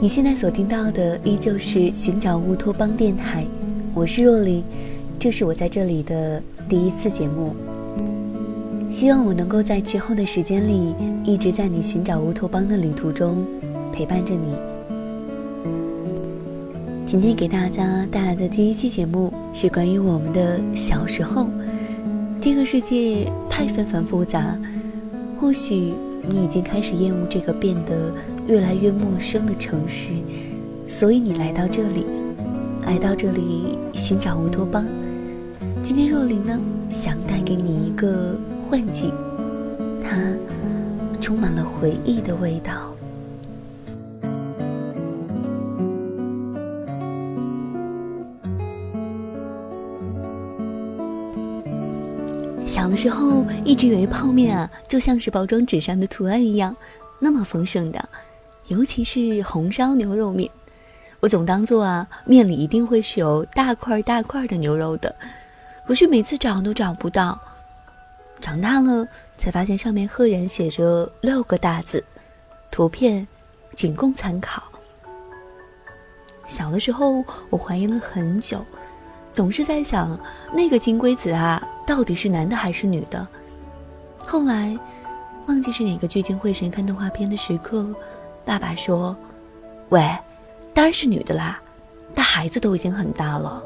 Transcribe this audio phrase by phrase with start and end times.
[0.00, 3.44] 你现在所听到的依旧是寻找乌托邦电台，
[3.92, 4.62] 我是若离，
[5.18, 7.52] 这是我在这里的第一次节目。
[8.88, 10.94] 希望我能够在之后的时间里，
[11.24, 13.44] 一直在你寻找乌托邦的旅途中
[13.92, 14.54] 陪伴着你。
[17.04, 21.48] 今天给大家带来的第一期节目是关于我们的小时候。
[22.40, 24.56] 这个世界太纷繁复杂，
[25.40, 25.92] 或许。
[26.28, 28.12] 你已经开始厌恶这个变得
[28.46, 30.10] 越来越陌生的城市，
[30.86, 32.04] 所以你来到这里，
[32.84, 34.84] 来到这里寻找乌托邦。
[35.82, 36.58] 今天若琳呢，
[36.92, 38.36] 想带给你一个
[38.68, 39.10] 幻境，
[40.02, 40.18] 它
[41.20, 42.97] 充满了回忆的味道。
[52.88, 56.74] 小的时候，一直以为泡面啊，就像是包装纸上的图案一样，
[57.18, 58.08] 那么丰盛的，
[58.68, 60.50] 尤其是红烧牛肉面，
[61.20, 65.14] 我总当做啊，面里一定会是有大块大块的牛肉的，
[65.86, 67.38] 可是每次找都找不到。
[68.40, 72.02] 长大了才发现上面赫然写着六个大字，
[72.70, 73.28] 图片
[73.76, 74.62] 仅供参考。
[76.48, 78.64] 小的时候，我怀疑了很久。
[79.32, 80.18] 总是在想，
[80.52, 83.26] 那个金龟子啊，到底是男的还是女的？
[84.18, 84.76] 后来，
[85.46, 87.86] 忘记是哪个聚精会神看动画片的时刻，
[88.44, 89.16] 爸爸说
[89.90, 90.02] ：“喂，
[90.74, 91.60] 当然是女的啦，
[92.14, 93.62] 大孩子都已经很大了。”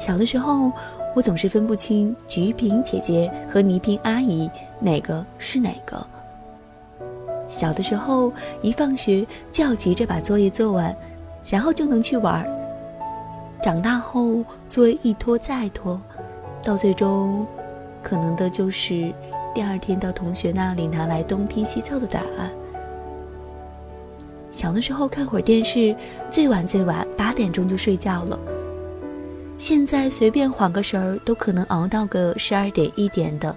[0.00, 0.72] 小的时候，
[1.14, 6.04] 我总是分不清菊萍姐姐和倪萍阿姨哪个是哪个。
[7.48, 10.94] 小的时候，一放学就要急着把作业做完，
[11.46, 12.44] 然后就能去玩。
[13.62, 16.00] 长大后，作业一拖再拖，
[16.62, 17.46] 到最终，
[18.02, 19.12] 可能的就是
[19.54, 22.50] 第二天到同学那里拿来东拼西凑的答案。
[24.52, 25.94] 小的时候看会儿电视，
[26.30, 28.38] 最晚最晚八点钟就睡觉了。
[29.58, 33.54] 现在随便晃个神儿，都可能熬到个十二点一点的。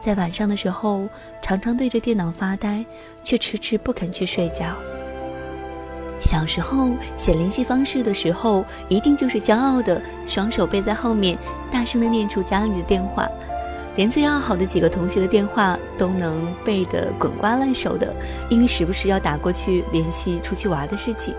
[0.00, 1.06] 在晚上的时候，
[1.42, 2.84] 常常对着电脑发呆，
[3.22, 4.74] 却迟迟不肯去睡觉。
[6.20, 11.36] 小时候写联系方式的时候，一定就是骄傲的双手背在后面，
[11.70, 13.26] 大声的念出家里的电话，
[13.96, 18.14] 连最要好的几个同学的电话都能背得滚瓜烂熟的，
[18.50, 21.34] 因为时不时要打过去联系出去玩的事情。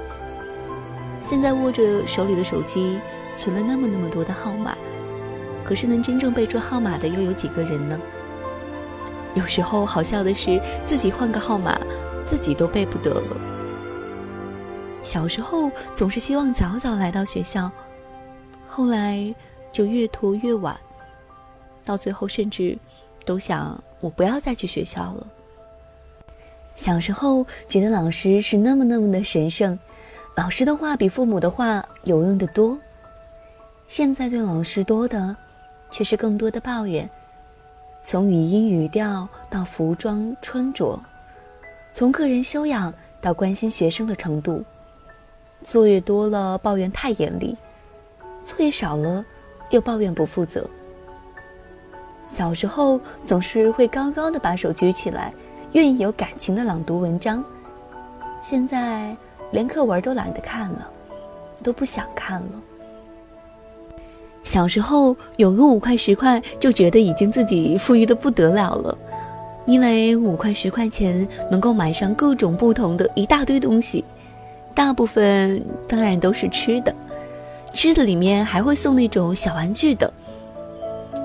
[1.23, 2.99] 现在握着手里的手机，
[3.35, 4.75] 存了那么那么多的号码，
[5.63, 7.99] 可是能真正背出号码的又有几个人呢？
[9.35, 11.79] 有时候好笑的是，自己换个号码，
[12.25, 13.50] 自己都背不得了。
[15.03, 17.69] 小时候总是希望早早来到学校，
[18.67, 19.33] 后来
[19.71, 20.75] 就越拖越晚，
[21.83, 22.77] 到最后甚至
[23.25, 25.27] 都想我不要再去学校了。
[26.75, 29.77] 小时候觉得老师是那么那么的神圣，
[30.35, 32.77] 老师的话比父母的话有用的多。
[33.87, 35.35] 现在对老师多的
[35.91, 37.09] 却是更多的抱怨，
[38.03, 40.97] 从语音语调到服装穿着，
[41.91, 44.63] 从个人修养到关心学生的程度。
[45.63, 47.55] 作业多了，抱怨太严厉；
[48.45, 49.23] 作业少了，
[49.69, 50.67] 又抱怨不负责。
[52.29, 55.33] 小时候总是会高高的把手举起来，
[55.73, 57.43] 愿意有感情的朗读文章。
[58.41, 59.15] 现在
[59.51, 60.89] 连课文都懒得看了，
[61.61, 62.61] 都不想看了。
[64.43, 68.97] 小时候有个五块十块，就觉得已经自己富裕的不得了了，
[69.65, 74.03] 因为五块十块钱能够买上各种不同的一大堆东西。
[74.73, 76.93] 大部分当然都是吃的，
[77.73, 80.11] 吃的里面还会送那种小玩具的。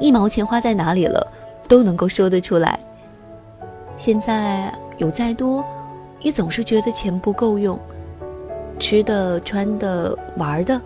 [0.01, 1.27] 一毛钱花在哪里了，
[1.69, 2.79] 都能够说得出来。
[3.97, 5.65] 现在有再多，
[6.21, 7.79] 也总是觉得钱不够用。
[8.79, 10.79] 吃的、穿的、玩的，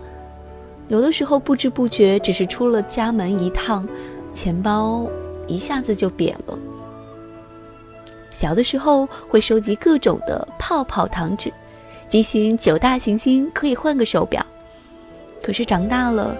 [0.87, 3.85] 有的时候不知不觉只是出了家门一趟，
[4.33, 5.05] 钱包
[5.45, 6.57] 一下子就瘪了。
[8.31, 11.51] 小的时候会收集各种的泡泡糖纸。
[12.11, 14.45] 机星九大行星可以换个手表，
[15.41, 16.35] 可是长大了，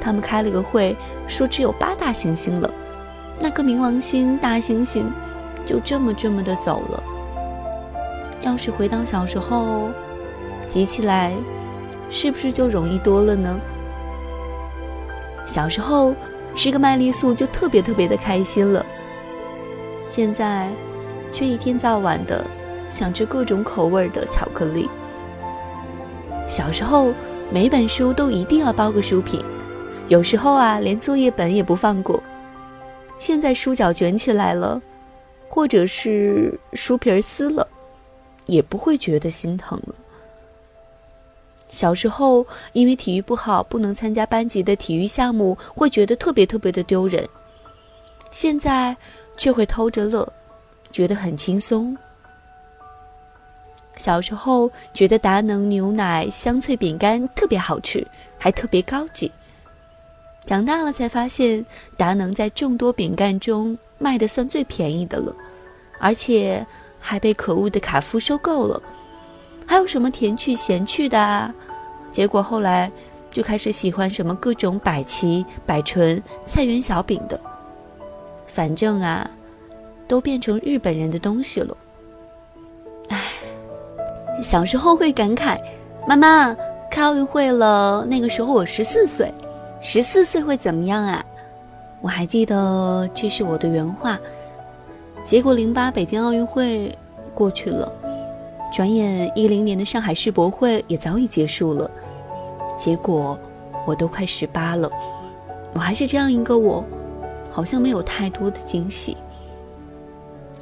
[0.00, 0.96] 他们开了个会，
[1.28, 2.68] 说只有八大行星了，
[3.38, 5.04] 那个冥王星大猩猩
[5.64, 7.04] 就这么这么的走了。
[8.42, 9.90] 要是回到小时候，
[10.68, 11.32] 集起来，
[12.10, 13.56] 是不是就容易多了呢？
[15.46, 16.16] 小时候
[16.56, 18.84] 吃个麦丽素就特别特别的开心了，
[20.08, 20.68] 现在
[21.32, 22.44] 却一天到晚的
[22.88, 24.90] 想吃各种口味的巧克力。
[26.48, 27.12] 小时候，
[27.50, 29.42] 每本书都一定要包个书皮，
[30.08, 32.22] 有时候啊，连作业本也不放过。
[33.18, 34.80] 现在书角卷起来了，
[35.48, 37.66] 或者是书皮儿撕了，
[38.46, 39.94] 也不会觉得心疼了。
[41.68, 47.26] 小时候因为体育不好，不能参加班级的体育项目，会觉得特别特别的丢人。
[48.30, 48.94] 现在
[49.36, 50.30] 却会偷着乐，
[50.90, 51.96] 觉得很轻松。
[54.02, 58.04] 小时候觉得达能牛奶香脆饼干特别好吃，
[58.36, 59.30] 还特别高级。
[60.44, 61.64] 长大了才发现，
[61.96, 65.32] 达能在众多饼干中卖的算最便宜的了，
[66.00, 66.66] 而且
[66.98, 68.82] 还被可恶的卡夫收购了。
[69.64, 71.54] 还有什么甜趣咸趣的啊？
[72.10, 72.90] 结果后来
[73.30, 77.40] 就开始喜欢什么各种百奇、百醇、菜园小饼的。
[78.48, 79.30] 反正啊，
[80.08, 81.76] 都变成日本人的东西了。
[84.40, 85.58] 小时候会感慨，
[86.06, 86.56] 妈妈
[86.90, 89.32] 开奥运会了，那个时候我十四岁，
[89.80, 91.24] 十四岁会怎么样啊？
[92.00, 94.18] 我还记得这是我的原话。
[95.24, 96.96] 结果零八北京奥运会
[97.34, 97.90] 过去了，
[98.72, 101.88] 转眼一零年的上海世博会也早已结束了。
[102.76, 103.38] 结果
[103.86, 104.90] 我都快十八了，
[105.72, 106.84] 我还是这样一个我，
[107.50, 109.16] 好像没有太多的惊喜。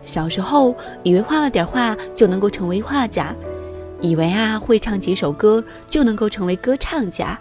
[0.04, 3.34] 小时候以为画了点画就能够成为画家。
[4.00, 7.38] 以为啊，会唱几首歌就能够成为歌唱家，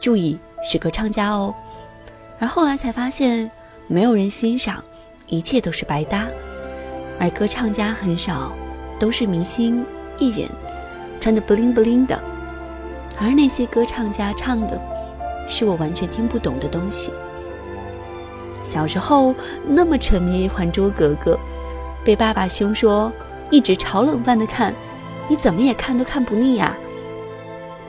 [0.00, 1.54] 注意是歌唱家哦。
[2.38, 3.50] 而后来才发现，
[3.88, 4.82] 没有人欣赏，
[5.26, 6.26] 一切都是白搭。
[7.18, 8.52] 而歌唱家很少，
[8.98, 9.84] 都是明星
[10.18, 10.48] 艺人，
[11.20, 12.20] 穿的 bling bling 的。
[13.20, 14.80] 而那些歌唱家唱的，
[15.48, 17.10] 是我完全听不懂的东西。
[18.62, 19.34] 小时候
[19.66, 21.34] 那么沉迷《还珠格格》，
[22.04, 23.10] 被爸爸凶说，
[23.50, 24.72] 一直炒冷饭的看。
[25.28, 26.76] 你怎么也看都看不腻呀！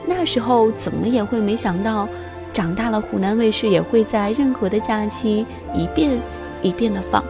[0.06, 2.08] 那时候怎么也会没想到，
[2.52, 6.20] 长大了湖南卫视也会在任何的假期一遍
[6.62, 7.24] 一遍的放，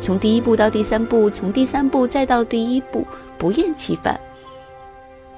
[0.00, 3.06] 从第一部到第三部，从第三部再到第一部，
[3.36, 4.18] 不厌其烦。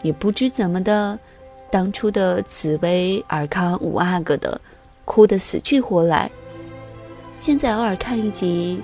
[0.02, 1.18] 也不知怎么的，
[1.70, 4.60] 当初的紫薇、尔康、五阿哥的，
[5.04, 6.30] 哭得死去活来，
[7.38, 8.80] 现在偶尔看一集，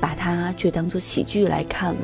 [0.00, 2.00] 把它却当做喜剧来看了。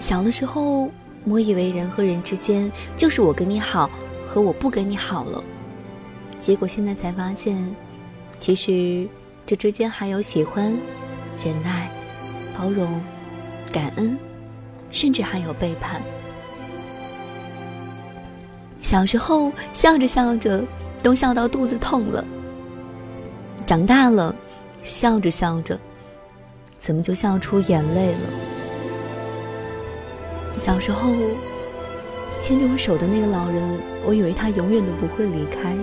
[0.00, 0.90] 小的时候，
[1.24, 3.88] 我以为人和人之间就是我跟你好
[4.26, 5.44] 和我不跟你好了，
[6.40, 7.56] 结果现在才发现，
[8.40, 9.06] 其实
[9.46, 10.76] 这之间还有喜欢、
[11.44, 11.88] 忍耐、
[12.58, 13.00] 包容、
[13.70, 14.18] 感恩，
[14.90, 16.00] 甚至还有背叛。
[18.82, 20.64] 小时候笑着笑着
[21.02, 22.24] 都笑到肚子痛了，
[23.66, 24.34] 长大了
[24.82, 25.78] 笑着笑着，
[26.80, 28.49] 怎么就笑出眼泪了？
[30.60, 31.14] 小时候
[32.42, 35.74] 牵着我手的那个老人，我以为他永远都不会离开。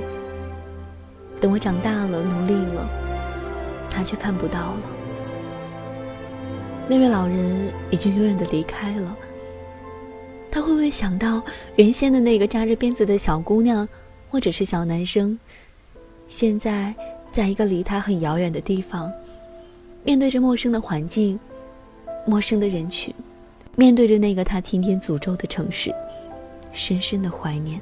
[1.42, 2.88] 等我长大了，努力了，
[3.90, 4.82] 他却看不到了。
[6.88, 9.18] 那位老人已经永远的离开了。
[10.50, 11.42] 他会不会想到
[11.76, 13.88] 原先的那个扎着辫子的小姑娘，
[14.30, 15.38] 或者是小男生，
[16.28, 16.94] 现在
[17.32, 19.12] 在一个离他很遥远的地方，
[20.04, 21.40] 面对着陌生的环境，
[22.26, 23.14] 陌生的人群。
[23.80, 25.94] 面对着那个他天天诅咒的城市，
[26.74, 27.80] 深深的怀念。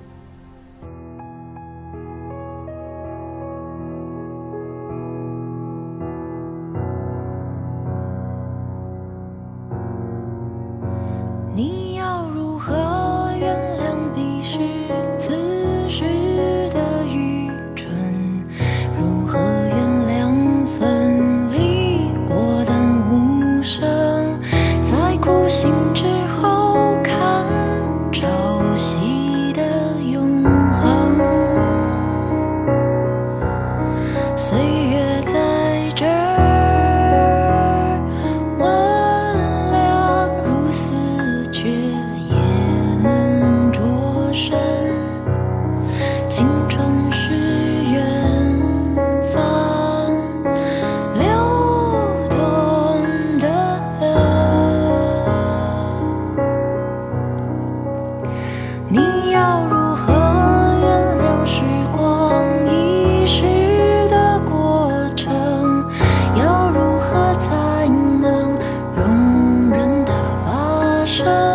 [71.18, 71.55] 生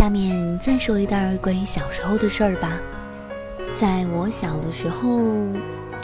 [0.00, 2.80] 下面再说一段关于小时候的事儿吧。
[3.76, 5.20] 在我小的时候，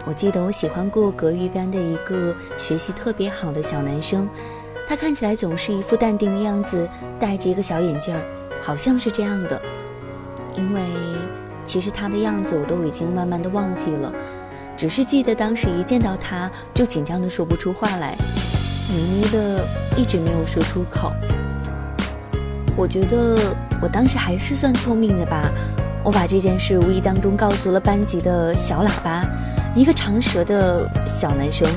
[0.05, 4.29] 我记得我喜欢过隔壁班的一个学习特别好的小男生，
[4.87, 6.87] 他看起来总是一副淡定的样子，
[7.19, 8.21] 戴着一个小眼镜儿，
[8.61, 9.59] 好像是这样的。
[10.55, 10.83] 因为
[11.65, 14.13] 其实他的样子我都已经慢慢的忘记了，
[14.77, 18.15] 只是记得当时一见到他就紧张的说不出话来，
[18.91, 21.11] 迷迷的一直没有说出口。
[22.77, 23.39] 我觉得
[23.81, 25.51] 我当时还是算聪明的吧，
[26.05, 29.25] 我把这件事无意当中告诉了班级的小喇叭。
[29.75, 31.69] 一个长舌的小男生，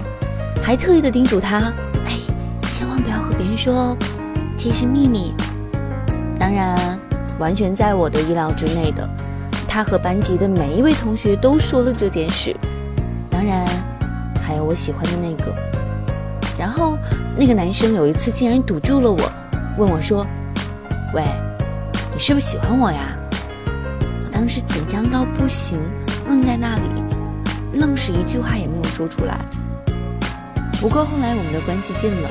[0.62, 1.74] 还特意的叮嘱他
[2.06, 2.14] ：“哎，
[2.70, 3.98] 千万不要和别人说哦，
[4.58, 5.34] 这是秘密。”
[6.40, 7.00] 当然，
[7.40, 9.08] 完全在我的意料之内的。
[9.68, 12.56] 他和班级的每一位同学都说了这件事，
[13.30, 13.66] 当然，
[14.42, 15.54] 还有我喜欢的那个。
[16.58, 16.98] 然后，
[17.38, 19.20] 那个男生有一次竟然堵住了我，
[19.78, 20.26] 问我说
[21.14, 21.24] ：“喂，
[22.14, 23.02] 你是不是喜欢我呀？”
[24.24, 25.80] 我当时紧张到不行，
[26.28, 26.82] 愣在那里。
[27.74, 29.38] 愣是一句话也没有说出来。
[30.82, 32.30] 不过后来我们的关系近了，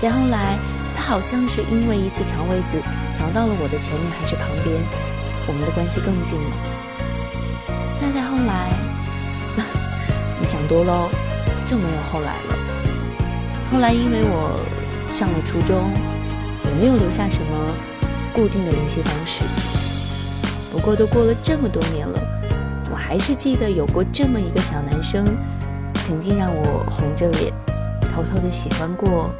[0.00, 0.58] 再后来
[0.96, 2.80] 他好像是因为一次调位子
[3.18, 4.76] 调到了我的前面还是旁边，
[5.46, 6.56] 我们的关系更近了。
[7.96, 8.70] 再再后来，
[10.40, 11.08] 你想多喽，
[11.66, 12.56] 就没有后来了。
[13.72, 14.60] 后来因为我
[15.08, 15.90] 上了初中，
[16.78, 17.74] 没有留下什么
[18.32, 19.42] 固定的联系方式。
[20.70, 22.20] 不过都过了这么多年了。
[22.90, 25.24] 我还是记得有过这么一个小男生，
[26.04, 27.52] 曾经让我红着脸，
[28.12, 29.30] 偷偷的喜欢过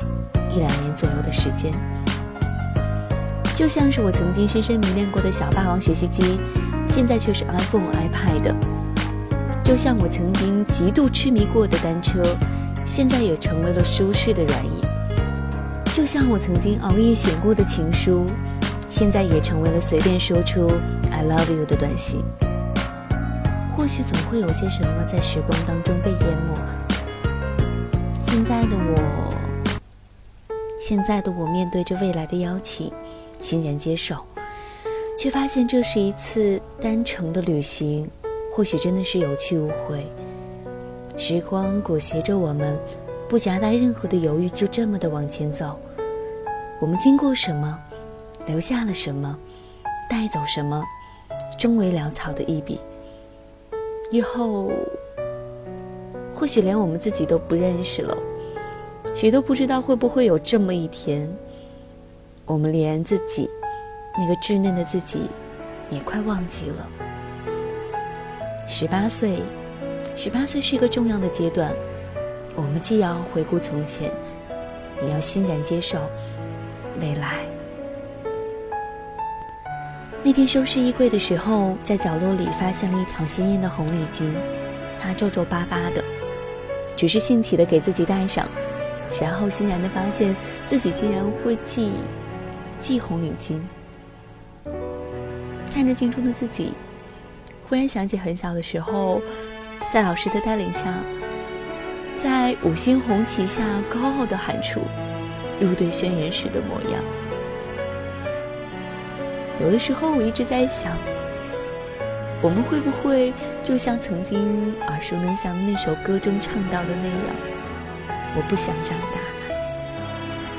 [0.53, 1.73] 一两年左右的时间。
[3.55, 6.39] 就像是我曾经深深迷恋过的小霸王学习机，
[6.89, 8.55] 现在却是 iPhone、iPad。
[9.65, 12.25] 就像我曾经极度痴迷过的单车，
[12.85, 14.85] 现在也成为了舒适的软椅。
[15.97, 18.27] 就像我曾经熬夜写过的情书，
[18.87, 20.71] 现在也成为了随便说出
[21.11, 22.21] “I love you” 的短信。
[23.75, 26.55] 或许总会有些什么在时光当中被淹没。
[28.23, 29.35] 现在的我，
[30.79, 32.93] 现在的我面对着未来的邀请，
[33.41, 34.17] 欣然接受，
[35.19, 38.07] 却发现这是一次单程的旅行，
[38.53, 40.07] 或许真的是有去无回。
[41.17, 42.79] 时光裹挟着我们，
[43.31, 45.79] 不夹带任何的犹豫，就这么的往前走。
[46.79, 47.79] 我们经过什么，
[48.47, 49.35] 留下了什么，
[50.11, 50.85] 带走什么，
[51.59, 52.79] 终为潦草的一笔。
[54.13, 54.71] 以后，
[56.35, 58.17] 或许连我们自己都不认识了，
[59.15, 61.35] 谁都不知道会不会有这么一天，
[62.45, 63.49] 我们连自己
[64.19, 65.23] 那个稚嫩的自己
[65.91, 66.87] 也快忘记了。
[68.69, 69.39] 十八岁，
[70.15, 71.73] 十八岁是一个重要的阶段，
[72.55, 74.13] 我们既要回顾从前，
[75.03, 75.99] 也要欣然接受
[77.01, 77.45] 未来。
[80.23, 84.25] 那天收拾衣柜的时候，在角落里发现了一条鲜艳的红领巾，
[85.01, 86.03] 它皱皱巴巴的，
[86.97, 88.49] 只是兴起的给自己戴上，
[89.21, 90.35] 然后欣然的发现
[90.69, 91.93] 自己竟然会系
[92.81, 93.61] 系红领巾。
[95.73, 96.73] 看着镜中的自己，
[97.69, 99.23] 忽然想起很小的时候，
[99.93, 100.93] 在老师的带领下，
[102.19, 104.81] 在五星红旗下高傲的喊出
[105.61, 107.03] 入队宣言时的模样。
[109.63, 110.93] 有的时候，我一直在想，
[112.43, 113.33] 我们会不会
[113.65, 117.37] 就像曾经耳熟能详的那首歌中唱到的那样，
[118.37, 119.19] 我不想长大，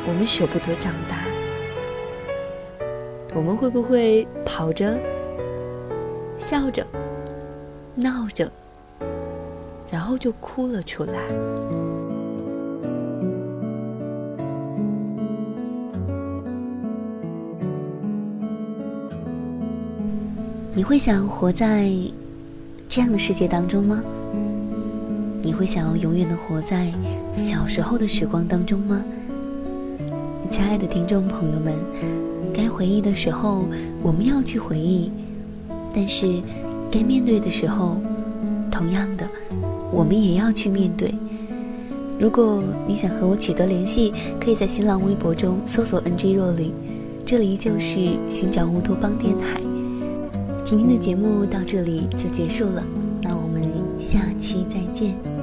[0.07, 1.17] 我们舍不得长大，
[3.35, 4.97] 我们会不会跑着、
[6.39, 6.83] 笑着、
[7.93, 8.51] 闹着，
[9.91, 11.19] 然后就哭了出来？
[20.77, 21.91] 你会想活在
[22.87, 23.99] 这样的世界当中吗？
[25.41, 26.93] 你会想要永远的活在
[27.35, 29.03] 小时候的时光当中吗？
[30.51, 31.73] 亲爱的听众朋友们，
[32.53, 33.65] 该回忆的时候
[34.03, 35.09] 我们要去回忆，
[35.95, 36.27] 但是
[36.91, 37.97] 该面对的时候，
[38.69, 39.27] 同样的，
[39.91, 41.11] 我们也要去面对。
[42.19, 46.71] 如果你想和我取得联系，可以在新浪微博中搜索 “NG 若琳”，
[47.25, 49.59] 这里就是寻找乌托邦电台。
[50.69, 52.83] 今天的节目到这里就结束了，
[53.21, 53.63] 那我们
[53.97, 55.36] 下期再见。